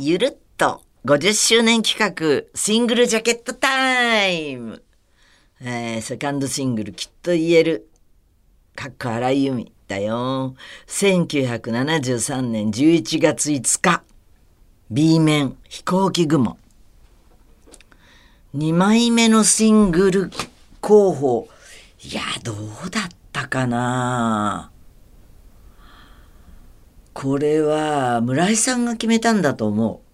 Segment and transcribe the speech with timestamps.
[0.00, 4.82] ゆるっと50周年企画シングルジャケットタイム、
[5.60, 7.88] えー、セカンドシングルきっと言える。
[8.74, 10.56] かっこ荒井由実だよ。
[10.88, 14.02] 1973年11月5日。
[14.90, 16.58] B 面飛行機雲。
[18.56, 20.30] 2枚目のシングル
[20.80, 21.48] 候補。
[22.02, 24.72] いやどうだったかな。
[27.14, 30.04] これは村井さんが決めたんだと思う。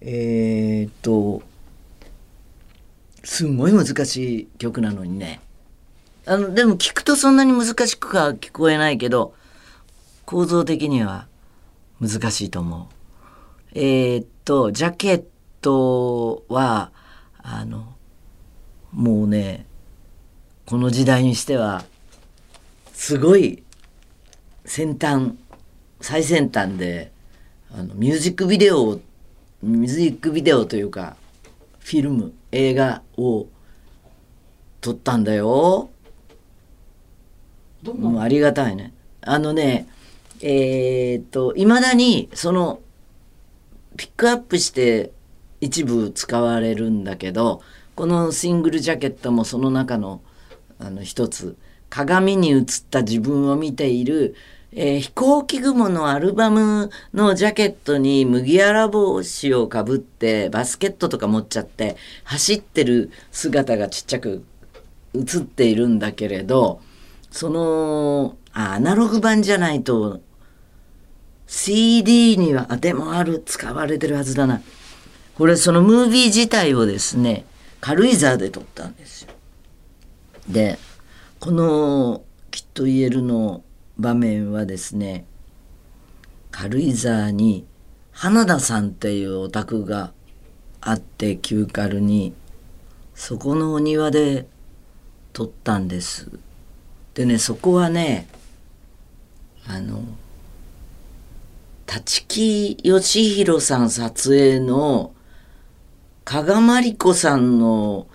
[0.00, 1.42] えー、っと
[3.22, 5.40] すんごい難しい曲なのにね。
[6.26, 9.34] あのでも聞くとそんなに難しくは聞こえないけど
[10.24, 11.26] 構造的には
[12.00, 12.88] 難しいと思
[13.74, 13.78] う。
[13.78, 15.24] えー、っとジャケッ
[15.60, 16.92] トは
[17.42, 17.94] あの
[18.90, 19.66] もうね
[20.64, 21.84] この時代にしては
[22.94, 23.62] すごい
[24.64, 25.34] 先端
[26.00, 27.12] 最先端で
[27.72, 29.00] あのミュージックビデオ
[29.62, 31.16] ミュージックビデオというか
[31.78, 33.46] フィルム映画を
[34.80, 35.90] 撮ったんだよ。
[37.84, 38.92] もうありがたいね。
[39.22, 39.88] あのね
[40.40, 42.80] えー、っといまだにその
[43.96, 45.12] ピックアップして
[45.60, 47.62] 一部使われるんだけど
[47.94, 50.20] このシングルジャケットもその中の
[50.78, 51.56] あの一つ
[51.88, 54.34] 鏡に映った自分を見ている
[54.76, 64.44] えー、飛行機雲のアルバムのジャケットに麦わら帽子をかぶってバスケットとか持っちゃって走ってる姿がちっちゃく
[65.14, 66.80] 映っているんだけれど
[67.30, 70.20] そのアナログ版じゃないと
[71.46, 74.60] CD にはあでもある使われてるはずだな。
[75.36, 77.44] これそのムービー自体をですね
[77.80, 79.28] 軽井沢で撮ったんですよ。
[80.48, 80.78] で
[81.38, 83.62] このきっと言えるの
[83.98, 85.26] 場面はですね
[86.50, 87.66] 軽井沢に
[88.12, 90.12] 花田さんっていうお宅が
[90.80, 92.34] あって旧軽に
[93.14, 94.46] そこのお庭で
[95.32, 96.30] 撮ったんです。
[97.14, 98.28] でねそこはね
[99.66, 100.02] あの
[101.86, 105.14] 立木義弘さん撮影の
[106.24, 108.06] 加賀まりこさんの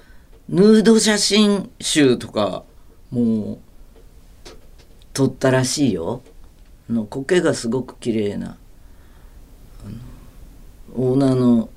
[0.50, 2.64] ヌード写真集とか
[3.12, 3.58] もう
[5.20, 6.22] 撮ったらしいよ
[6.90, 8.56] の苔がすごく綺麗な
[10.96, 11.70] オーナーの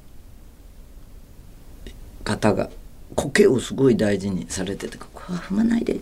[2.22, 2.70] 方が
[3.16, 5.98] 苔をすごい大事にされてて「ここは踏まないで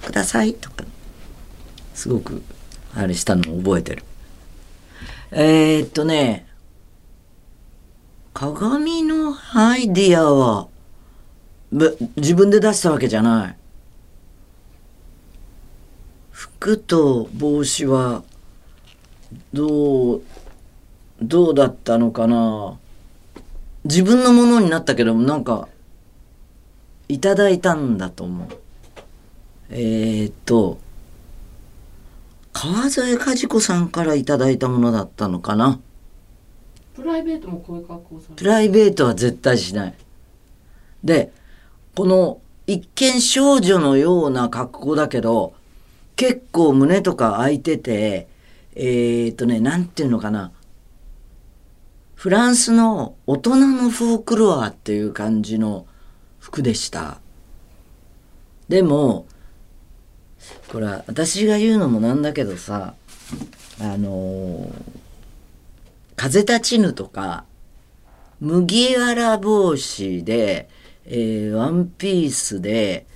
[0.00, 0.84] ください」とか
[1.92, 2.40] すごく
[2.94, 4.04] あれしたのを覚えてる。
[5.32, 6.46] えー、っとね
[8.32, 10.68] 鏡のアイディアは
[12.14, 13.59] 自分で出したわけじゃない。
[16.40, 18.22] 服と帽子は
[19.52, 20.22] どう
[21.20, 22.78] どうだったのかな？
[23.84, 25.68] 自分のものになったけどもなんか
[27.08, 28.48] いただいたんだと思う。
[29.68, 30.78] えー、っと
[32.54, 35.78] 川添和子さんからいただいたものだったのかな？
[36.94, 39.94] プライベートもこういう格好されプライベートは絶対しない。
[41.04, 41.32] で
[41.94, 45.52] この一見少女のような格好だけど
[46.20, 48.28] 結構胸とか開いてて、
[48.74, 50.52] えー、っとね、なんていうのかな。
[52.14, 55.86] フランスの大人のフォークロアっていう感じの
[56.38, 57.22] 服でした。
[58.68, 59.24] でも、
[60.68, 62.92] これは私が言うのもなんだけどさ、
[63.80, 64.72] あのー、
[66.16, 67.46] 風立ちぬとか、
[68.40, 70.68] 麦わら帽子で、
[71.06, 73.06] えー、ワンピースで、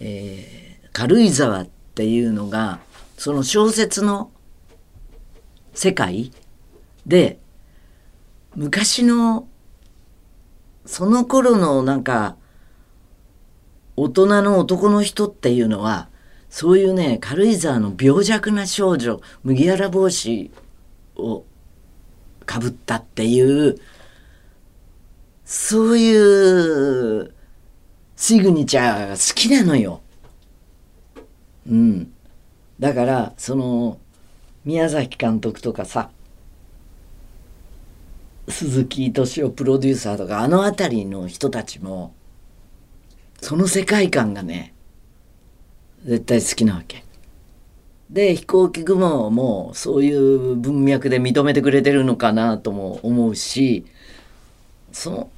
[0.00, 2.80] えー、軽井沢ってっていうのが
[3.16, 4.30] その小説の
[5.72, 6.30] 世界
[7.06, 7.38] で
[8.54, 9.48] 昔の
[10.84, 12.36] その頃のなんか
[13.96, 16.10] 大人の男の人っていうのは
[16.50, 20.50] そういうね軽井沢の病弱な少女麦わら帽子
[21.16, 21.44] を
[22.44, 23.80] かぶったっていう
[25.46, 27.32] そういう
[28.16, 30.02] シグニチャーが好きなのよ。
[31.68, 32.12] うん、
[32.78, 33.98] だからその
[34.64, 36.10] 宮崎監督とかさ
[38.48, 42.14] 鈴木敏夫プロデューサーとかあの辺りの人たちも
[43.40, 44.74] その世界観がね
[46.04, 47.04] 絶対好きなわけ。
[48.10, 53.84] で飛行機雲もそういう文脈で認めてくれてるのかなとも思うし
[54.92, 55.30] その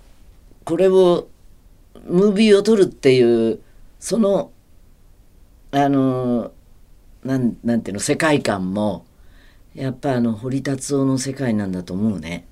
[0.65, 1.29] これを
[2.05, 3.61] ムービーを撮るっていう
[3.99, 4.53] その
[5.71, 6.53] あの
[7.25, 9.05] なんなんていうの世界観も
[9.75, 12.47] やっぱあの堀達夫の世界なんだと思うね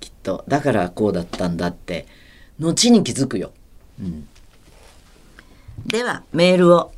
[0.00, 0.10] きっ。
[0.24, 2.06] とだからこうだったんだって
[2.58, 3.52] 後に気づくよ。
[4.00, 4.26] うん、
[5.86, 6.92] ではメールを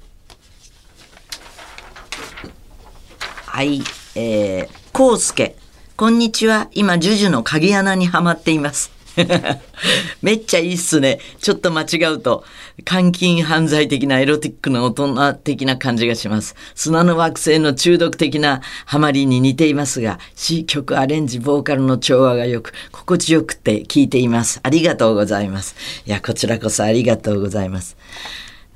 [3.45, 3.83] はい
[4.15, 5.57] えー、こうすけ
[5.97, 8.96] こんにちは今ジュジュの鍵穴にはまっています。
[10.23, 11.19] めっちゃいいっすね。
[11.41, 12.45] ちょっと間違うと、
[12.85, 16.55] 監禁犯罪的なエロティックな大人的な感じがします。
[16.75, 24.61] 砂の惑星の中毒的なハマりに似ていますが、詩曲アレンジ、ボーカルの調和がよく、心地よくて聞いています。
[24.63, 25.75] ありがとうございます。
[26.07, 27.97] いや、こちらこそありがとうございます。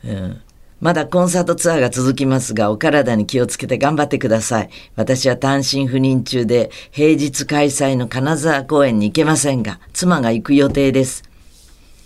[0.04, 0.40] うん
[0.80, 4.70] まだコンサートツアーが続きますが、お体に気をつけて頑張ってください。
[4.96, 11.22] 私は単身赴任中で、平日開催の金沢公演に行けませんが、妻が行く予定です。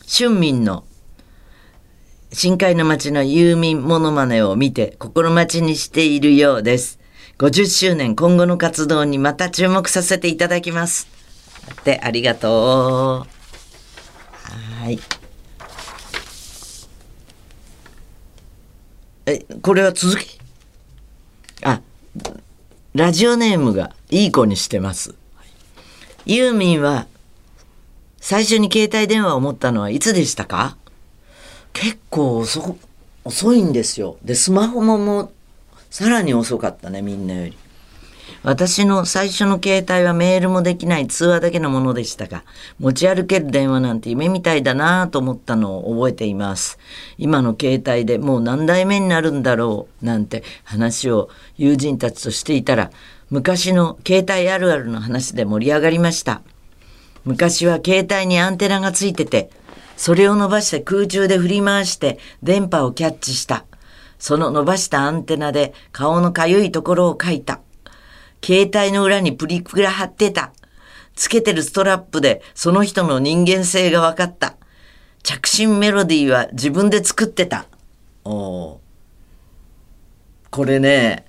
[0.07, 0.85] 春民の
[2.35, 6.99] 深海の町のユーミンモノマネを見て心待ちにしているようです。
[7.39, 11.07] 50周年今後の活動にまた注目させていただきます。
[11.85, 13.45] で、ありがとう。
[14.83, 14.99] はい。
[19.27, 20.39] え、これは続き
[21.63, 21.81] あ、
[22.95, 25.15] ラジオネームがいい子にしてます。
[26.27, 27.07] ユーミンは
[28.21, 30.77] 最初に携帯電話を持ったのはいつでしたか？
[31.73, 32.77] 結構遅
[33.25, 34.19] 遅いんですよ。
[34.23, 35.31] で、スマホももう
[35.91, 37.57] さらに遅かったね、みんなより。
[38.45, 42.45] 私の最初の携帯はメールもできない通話だけのものでしたが、
[42.79, 46.79] 持ち歩ける電話なんて夢みたいだなぁと思ったのを覚えています。
[47.17, 52.91] 今の携帯でもう何代目になるんだろうなんて話を友人たちとしていたら、
[53.31, 56.43] 昔の携帯あるあるの話で盛り上がりました。
[57.25, 59.49] 昔は携帯にアンテナがついてて、
[59.97, 63.65] それを伸ばして空中で振り回して電波をキャッチした。
[64.19, 67.64] その伸ばしたアンテナで顔のかゆいところを描いた。
[68.45, 70.53] 携帯の裏にプリクラ貼ってた。
[71.15, 74.57] つけてるストラップでその人の人間性が分かった。
[75.23, 77.67] 着信メロディーは自分で作ってた。
[78.25, 78.81] お
[80.51, 81.25] これね、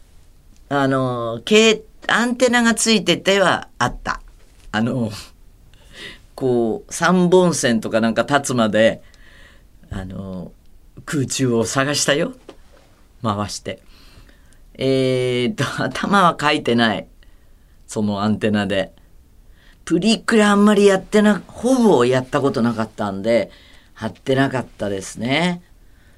[0.70, 4.22] あの、携アンテナがついててはあった。
[4.72, 5.10] あの、
[6.36, 9.02] こう、三本線とかなんか立つまで、
[9.90, 10.52] あの、
[11.06, 12.34] 空中を探したよ。
[13.24, 13.82] 回して。
[14.78, 17.08] えー、と、 頭は書いてない。
[17.88, 18.94] そのアンテナで。
[19.86, 23.52] プリクラあんまりやってな、ほぼやったことなかったんで、
[23.94, 25.62] 貼ってなかったですね。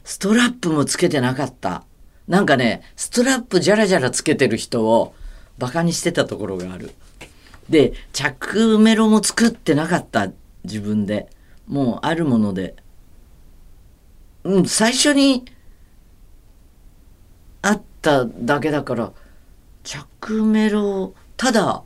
[0.04, 1.84] ストラップもつけてなかった。
[2.28, 5.14] なんかね、ストラップじゃらじゃらつけてる人を
[5.58, 6.92] バカにしてたところがある。
[7.70, 10.32] で、着メロも作ってなかった。
[10.64, 11.30] 自分で。
[11.68, 12.76] もうあるもので。
[14.44, 15.46] うん、最初に
[18.08, 19.12] ただけだから、
[19.84, 21.84] 着メロ、ただ、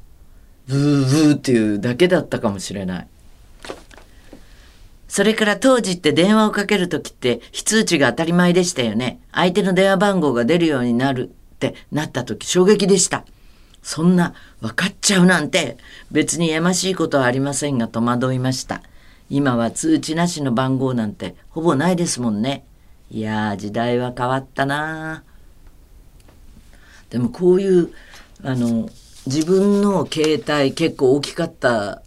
[0.68, 3.08] ブーブーっていうだけだったかもしれない。
[5.08, 9.20] それから当時って電話をかけるときって非通知が当たり前でしたよね。
[9.32, 13.26] 相手の電話番号が出るようになるってなったとき衝撃でした。
[13.82, 15.78] そんな分かっちゃうなんて
[16.12, 18.84] 別にやましいことはありませんが戸惑いました。
[19.30, 22.64] 今は通知なしの番号なんてほぼないですもんね。
[23.10, 25.31] いやー時代は変わったなあ
[27.12, 27.94] でもこういう
[28.44, 28.90] あの
[29.28, 32.02] 自分の携帯結構大きかった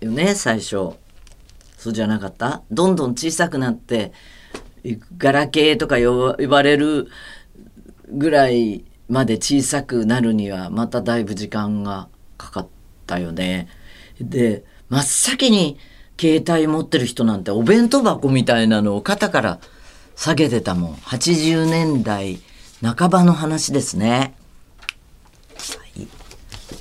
[0.00, 0.90] よね最初。
[1.78, 2.62] そうじゃなかった？
[2.70, 4.12] どんどん小さくなって
[5.16, 7.08] ガラケーとか呼ばれる
[8.10, 12.68] ぐらいまで小さくなるにはまただいぶ時間がかかっ
[13.06, 13.68] たよね。
[14.20, 15.78] で真っ先に
[16.20, 19.60] 携帯持ってる人なんてお弁当箱みたいなのを肩から
[20.16, 20.94] 下げてたもん。
[20.94, 22.38] 80年代
[22.84, 24.34] 半ばの話ですね。
[25.56, 26.06] はい、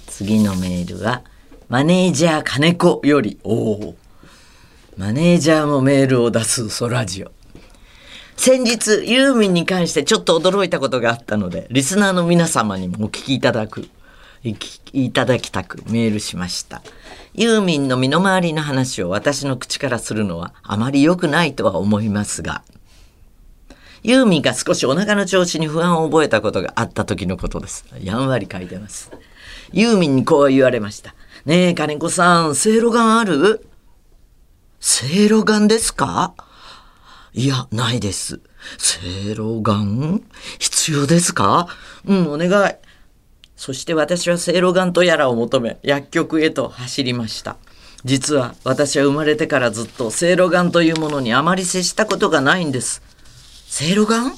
[0.08, 1.24] 次のメールは
[1.70, 3.40] マネージャー金子より。
[3.44, 3.96] おお。
[4.98, 7.32] マネージャーもメールを出すソラジオ。
[8.36, 13.88] 先日、ユーミンに関してちょっと驚いたことがあったので、リスナーの皆様にもお聞きいただく、
[14.44, 14.56] い
[14.92, 16.82] いただきたくメールしました。
[17.34, 22.62] ユーミンの身の回りの話を私の口からするのはあまり良くないとは思いますが、
[24.04, 27.86] ユーミンが少しお腹の調子に不安を覚えたことがあった時のことです。
[28.02, 29.12] やんわり書いてます。
[29.72, 31.16] ユーミンにこう言われました。
[31.46, 33.66] ねえ、金子さん、せいろがんある？
[34.82, 36.34] せいろがんですか？
[37.34, 38.42] いや、ないです。
[38.78, 40.22] せいろがん
[40.60, 41.68] 必要ですか？
[42.06, 42.74] うん、お願い。
[43.56, 47.56] そして私はせいろがんとやらを求め、薬局へと走りました。
[48.04, 53.02] 実は私は生まれてからずっとせいろがんというものにあまり接したことがないんです。
[53.76, 54.36] せいろがんは？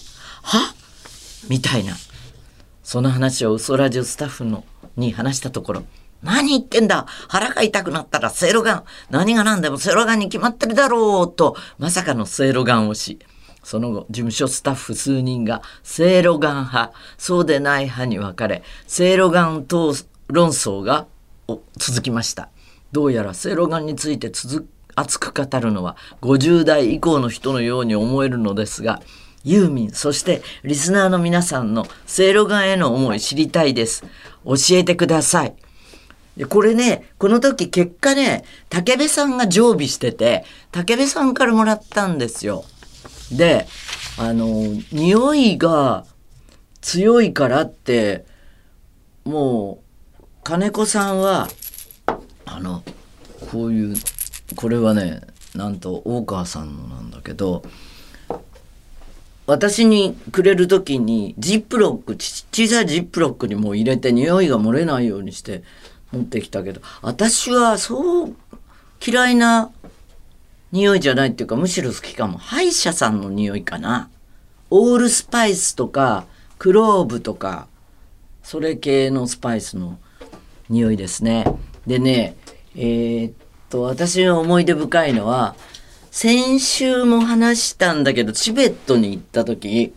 [1.50, 1.98] みたいな。
[2.84, 4.64] その話を嘘ラジオスタッフの
[4.96, 5.84] に話したところ、
[6.24, 7.06] 何言ってんだ？
[7.28, 8.84] 腹が痛くなったらセいろがん。
[9.10, 13.20] 何が何でもセいろがんに決まってるだろうと、まさかのセいろがんをし、
[13.62, 19.94] その後、事務所スタッフ数人が、セいろがん派、そうでない派に分かれ、セいろがん等
[20.28, 21.08] 論争が
[21.76, 22.48] 続きました。
[22.94, 24.66] どうやらセいろがんについて続
[24.96, 29.02] 熱く語るのは50代以降の人のように思えるのですが、
[29.46, 34.04] ユーミン、そしてリスナーの皆さんのせいろがんへの思い知りたいです。
[34.44, 35.56] 教えてください。
[36.36, 42.66] で、これね、この時結果ね、武部さんが常備してて、武部さんからもらったんですよ。
[43.32, 43.68] で、
[44.18, 44.48] あの、
[44.92, 46.06] 匂いが
[46.82, 48.26] 強いからって、
[49.24, 49.80] も
[50.20, 51.50] う、金子さんは、
[52.46, 52.84] あの、
[53.52, 53.96] こういう、
[54.56, 55.22] これはね、
[55.54, 57.64] なんと大川さんのなんだけど、
[59.48, 65.64] 私にくれる時にジップロック小さいジップロックにも入れて匂いが漏れないようにして
[66.12, 68.36] 持ってきたけど私はそう
[69.06, 69.72] 嫌いな
[70.72, 72.38] 匂いじゃないっていうかむしろ好きかも。
[72.38, 74.10] 歯医者さんの匂いかな。
[74.70, 76.26] オールスパイスとか
[76.58, 77.68] クローブとか
[78.44, 80.00] それ系のスパイスの
[80.70, 81.46] 匂いですね。
[81.86, 82.36] でね
[82.76, 83.34] えー、っ
[83.70, 85.56] と私の思い出深いのは
[86.16, 89.94] 先週も話したんだけど、チベットに行った時、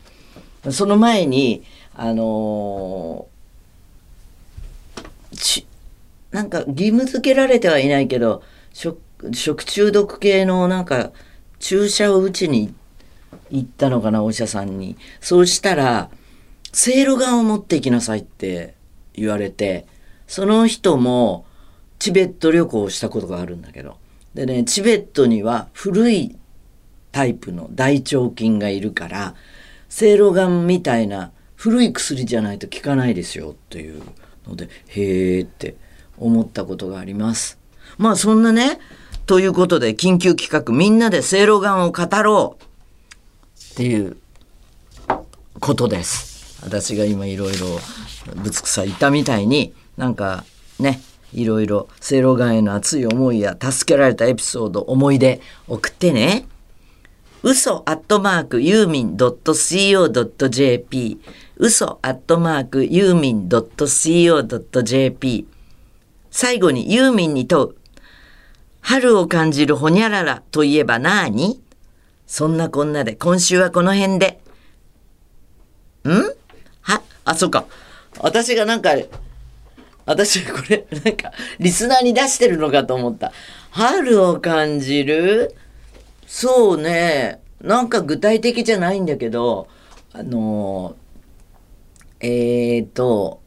[0.68, 1.62] その前に、
[1.94, 5.64] あのー、
[6.32, 8.98] なんか義務付けられてはいないけど、食
[9.32, 11.12] 食中毒系のなんか
[11.60, 12.75] 注射を打ちに
[13.52, 14.96] 行ったのかな、お医者さんに。
[15.20, 16.10] そうしたら、
[16.72, 18.75] せいろがんを持っていきなさいって
[19.14, 19.87] 言われて、
[20.26, 21.46] その人も
[22.00, 23.98] チベット旅行をしたことがあるんだけど、
[24.38, 26.37] でね、チベットには古い
[27.11, 29.35] タイプの大腸菌がいるから、
[29.88, 34.00] せいろがんみたいな古い薬じゃないと効かないですよっていう
[34.47, 35.75] ので、へーって
[36.18, 37.59] 思ったことがあります。
[37.97, 38.78] まあそんなね、
[39.26, 44.18] ということで緊急企画みんなでせいろがんを語ろうっていう
[45.59, 46.62] ことです。
[46.62, 47.66] 私が今いろいろ
[48.37, 50.45] ぶつくさ言ったみたいになんか
[50.78, 51.00] ね
[51.32, 56.47] いろいろせいろがへの熱い思いや助けられたエピソード、思い出送ってね。
[57.42, 59.90] 嘘アットマークユーミン .co.jp
[61.56, 65.47] 嘘アットマークユーミン .co.jp
[66.30, 67.75] 最後にユーミンに問う。
[68.80, 71.61] 春を感じるほにゃららといえばなに？
[72.26, 74.40] そんなこんなで今週はこの辺で。
[76.04, 76.11] ん？
[76.80, 77.02] は？
[77.25, 77.66] あ、そっか。
[78.18, 78.90] 私がなんか
[80.08, 83.30] 私これなんかリスナーに出してるのかと思った。
[83.70, 85.54] 春を感じる？
[86.26, 87.42] そうね。
[87.60, 89.68] なんか具体的じゃないんだけど
[90.12, 90.96] あの
[92.20, 93.42] えっ、ー、と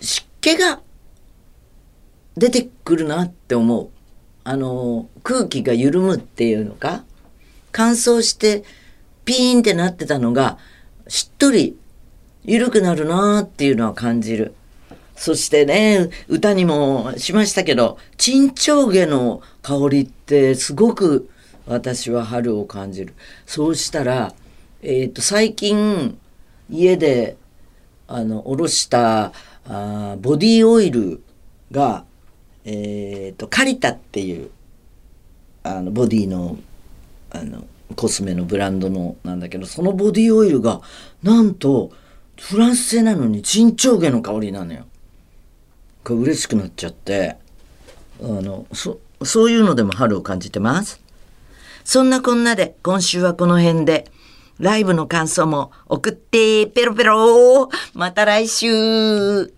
[0.00, 0.80] 湿気が
[2.36, 3.90] 出てくるなって思う。
[4.44, 7.04] あの空気が緩むっていうのか？
[7.72, 8.62] 乾燥して
[9.24, 10.58] ピーンってなってたのが
[11.08, 11.76] しっとり
[12.44, 14.54] 緩くなるなっていうのは感じる。
[15.16, 21.30] そしてね、歌にもしましたけど、沈丁毛の香りってすごく
[21.66, 23.14] 私は春を感じる。
[23.46, 24.34] そうしたら、
[24.82, 26.18] えっ、ー、と、最近
[26.70, 27.36] 家で、
[28.06, 29.32] あの、おろした
[29.68, 31.22] あボディオイル
[31.72, 32.04] が、
[32.64, 34.50] えっ、ー、と、カリタっていう、
[35.62, 36.58] あの、ボディの、
[37.30, 37.64] あの、
[37.96, 40.82] コスメのブランドのなんだけど、そのボディオイルが、
[41.22, 41.90] なんと、
[42.38, 44.84] フランス製なのに沈丁毛の香りなのよ。
[46.06, 47.36] が嬉しくなっちゃって
[48.22, 51.00] あのそそういうのでも春を感じてます。
[51.84, 54.10] そんなこんなで今週はこの辺で。
[54.58, 57.68] ライブの感想も送ってペロペロ。
[57.92, 59.56] また来週。